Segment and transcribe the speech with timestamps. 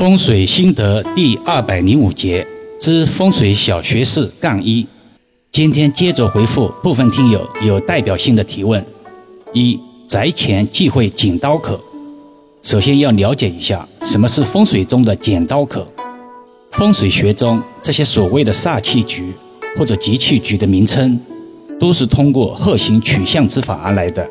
[0.00, 2.46] 风水心得第二百零五节
[2.80, 4.86] 之风水小学士杠一。
[5.52, 8.82] 今天接着回复部分听友有代表性的提问：
[9.52, 9.78] 一、
[10.08, 11.78] 宅前忌讳剪刀口。
[12.62, 15.86] 首先要了解一下什么是风水中的剪刀口。
[16.70, 19.30] 风水学中这些所谓的煞气局
[19.76, 21.20] 或者吉气局的名称，
[21.78, 24.26] 都是通过鹤形取象之法而来的。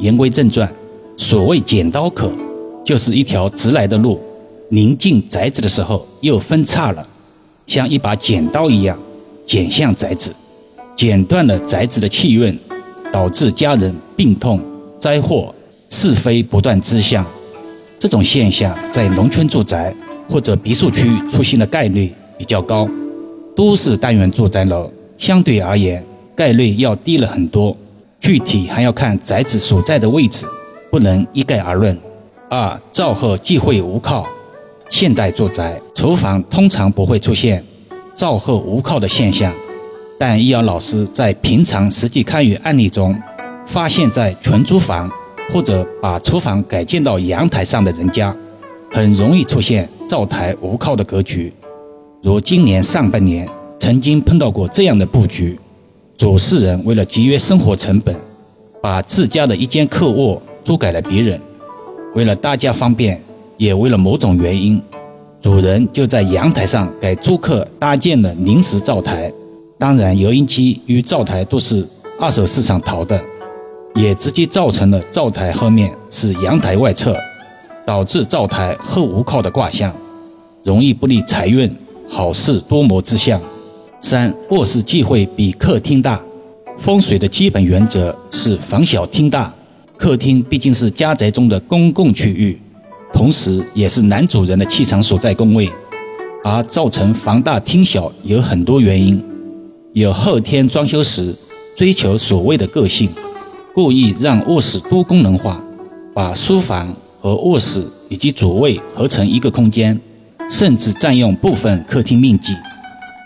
[0.00, 0.68] 言归正传，
[1.16, 2.32] 所谓剪刀口，
[2.84, 4.20] 就是一条直来的路。
[4.70, 7.06] 临近宅子的时候又分叉了，
[7.66, 8.98] 像一把剪刀一样
[9.44, 10.34] 剪向宅子，
[10.96, 12.58] 剪断了宅子的气运，
[13.12, 14.60] 导致家人病痛、
[14.98, 15.54] 灾祸、
[15.88, 17.24] 是非不断之象。
[17.98, 19.94] 这种现象在农村住宅
[20.28, 22.88] 或者别墅区出现的概率比较高，
[23.54, 27.76] 都市单元住宅楼相对而言概率要低了很多。
[28.18, 30.44] 具体还要看宅子所在的位置，
[30.90, 31.96] 不能一概而论。
[32.50, 34.26] 二灶后忌讳无靠。
[34.88, 37.62] 现代住宅厨房通常不会出现
[38.14, 39.52] 灶后无靠的现象，
[40.18, 43.14] 但易遥老师在平常实际看与案例中，
[43.66, 45.10] 发现，在全租房
[45.52, 48.34] 或者把厨房改建到阳台上的人家，
[48.90, 51.52] 很容易出现灶台无靠的格局。
[52.22, 53.46] 如今年上半年
[53.78, 55.58] 曾经碰到过这样的布局：
[56.16, 58.16] 主事人为了节约生活成本，
[58.80, 61.38] 把自家的一间客卧租给了别人，
[62.14, 63.20] 为了大家方便。
[63.56, 64.80] 也为了某种原因，
[65.40, 69.32] 主人就在阳台上给租客搭建了临时灶台。
[69.78, 71.86] 当然，油烟机与灶台都是
[72.18, 73.22] 二手市场淘的，
[73.94, 77.16] 也直接造成了灶台后面是阳台外侧，
[77.86, 79.94] 导致灶台后无靠的卦象，
[80.64, 81.70] 容易不利财运，
[82.08, 83.40] 好事多磨之象。
[84.00, 86.20] 三、卧室忌讳比客厅大。
[86.78, 89.52] 风水的基本原则是房小厅大，
[89.96, 92.60] 客厅毕竟是家宅中的公共区域。
[93.16, 95.72] 同时，也是男主人的气场所在宫位，
[96.44, 99.24] 而造成房大厅小有很多原因。
[99.94, 101.34] 有后天装修时
[101.74, 103.08] 追求所谓的个性，
[103.74, 105.64] 故意让卧室多功能化，
[106.12, 109.98] 把书房和卧室以及主卫合成一个空间，
[110.50, 112.52] 甚至占用部分客厅面积。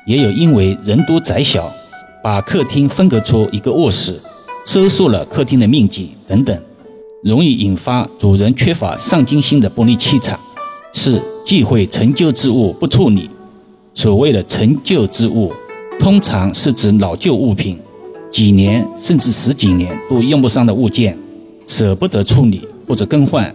[0.06, 1.68] 也有因为人多宅小，
[2.22, 4.20] 把客厅分隔出一个卧室，
[4.64, 6.56] 收缩了客厅的面积等等。
[7.22, 10.38] 容易引发主人缺乏上进心的不利气场。
[10.92, 13.28] 四、忌讳陈旧之物不处理。
[13.94, 15.52] 所谓的陈旧之物，
[15.98, 17.78] 通常是指老旧物品，
[18.30, 21.16] 几年甚至十几年都用不上的物件，
[21.66, 23.54] 舍不得处理或者更换。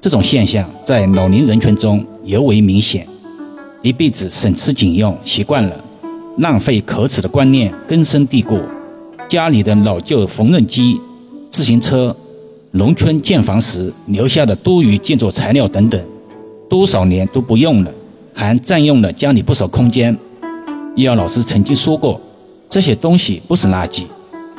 [0.00, 3.06] 这种现象在老年人群中尤为明显。
[3.82, 5.84] 一辈子省吃俭用习惯了，
[6.38, 8.58] 浪费可耻的观念根深蒂固。
[9.28, 10.98] 家里的老旧缝纫机、
[11.50, 12.16] 自行车。
[12.76, 16.04] 农村建房时留下的多余建筑材料等等，
[16.68, 17.94] 多少年都不用了，
[18.34, 20.16] 还占用了家里不少空间。
[20.96, 22.20] 易遥老师曾经说过，
[22.68, 24.02] 这些东西不是垃圾，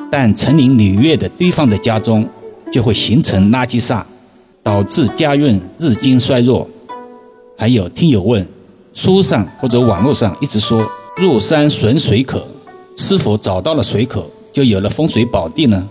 [0.10, 2.26] 但成年累月的堆放在家中，
[2.72, 4.02] 就会形成垃圾煞，
[4.64, 6.66] 导致家运日渐衰弱。
[7.58, 8.48] 还有听友问，
[8.94, 12.48] 书上或者网络上一直说入山损水口，
[12.96, 15.90] 是否找到了水口就有了风水宝地呢？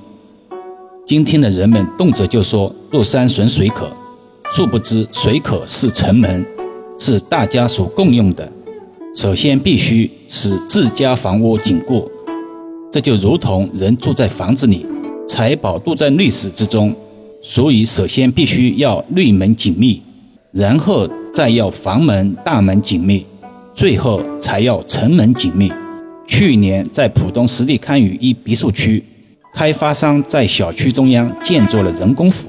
[1.07, 3.87] 今天的人们动辄就说入山损水口，
[4.55, 6.43] 殊不知水口是城门，
[6.99, 8.51] 是大家所共用的。
[9.15, 12.11] 首先必须使自家房屋紧固，
[12.91, 14.87] 这就如同人住在房子里，
[15.29, 16.97] 财宝都在内室之中，
[17.43, 20.01] 所以首先必须要内门紧密，
[20.53, 23.27] 然后再要房门大门紧密，
[23.75, 25.71] 最后才要城门紧密。
[26.27, 29.05] 去年在浦东实地堪舆一别墅区。
[29.55, 32.49] 开发商在小区中央建筑了人工湖，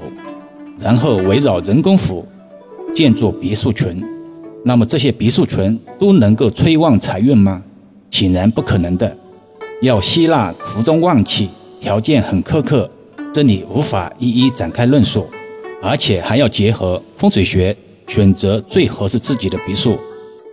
[0.76, 2.26] 然后围绕人工湖
[2.92, 4.04] 建筑别墅群。
[4.64, 7.62] 那么这些别墅群都能够催旺财运吗？
[8.10, 9.16] 显然不可能的。
[9.82, 11.48] 要吸纳湖中旺气，
[11.80, 12.90] 条件很苛刻，
[13.32, 15.28] 这里无法一一展开论述。
[15.80, 17.76] 而且还要结合风水学，
[18.08, 19.96] 选择最合适自己的别墅。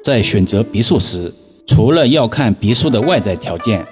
[0.04, 1.34] 在选择别墅时，
[1.66, 3.84] 除了要看别墅的外在条件。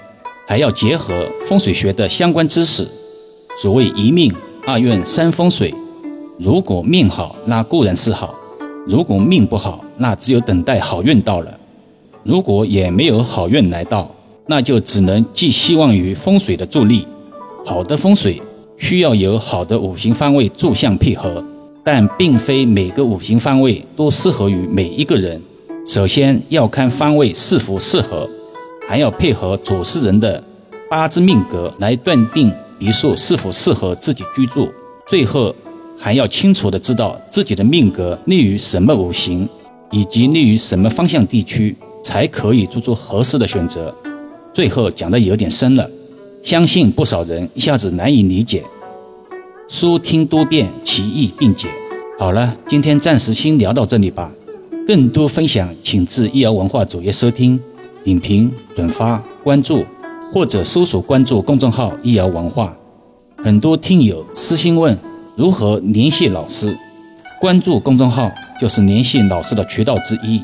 [0.48, 1.14] 还要结合
[1.48, 2.88] 风水学的相关知识，
[3.62, 4.34] 所谓一命
[4.66, 5.74] 二运三风水。
[6.38, 8.34] 如果命好，那固然是好；
[8.88, 11.60] 如果命不好，那只有等待好运到了。
[12.24, 14.14] 如果也没有好运来到，
[14.48, 17.08] 那就只能寄希望于风水的助力。
[17.64, 18.42] 好的风水
[18.78, 21.44] 需要有好的五行方位助相配合，
[21.84, 25.42] 但并非每个五行方位都适合于每一个人。
[25.86, 28.28] 首先要看方位是否适合。
[28.92, 30.44] 还要配合主事人的
[30.90, 34.70] 八字命格来断定别墅是否适合自己居住。
[35.08, 35.56] 最后
[35.98, 39.48] 还要清楚的知道自己的命格利于什么五行，
[39.92, 41.74] 以及利于什么方向地区，
[42.04, 43.96] 才可以做出合适的选择。
[44.54, 45.90] 最后讲的有点深了，
[46.44, 48.62] 相信不少人一下子难以理解。
[49.70, 51.70] 书听多遍，其义并解。
[52.20, 54.34] 好了，今天暂时先聊到这里吧。
[54.86, 57.58] 更多分享，请至易瑶文化主页收听、
[58.04, 59.86] 点评、转发、关注，
[60.32, 62.76] 或者搜索关注公众号“易瑶文化”。
[63.44, 64.98] 很多听友私信问
[65.36, 66.78] 如何联系老师，
[67.40, 70.42] 关注公众号就是联系老师的渠道之一。